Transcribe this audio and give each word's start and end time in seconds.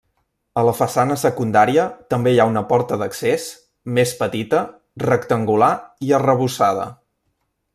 A 0.59 0.61
la 0.67 0.71
façana 0.77 1.17
secundària 1.23 1.83
també 2.13 2.33
hi 2.33 2.39
ha 2.43 2.47
una 2.51 2.63
porta 2.71 2.97
d'accés, 3.01 3.45
més 3.99 4.15
petita, 4.23 4.63
rectangular 5.07 5.71
i 6.09 6.17
arrebossada. 6.21 6.89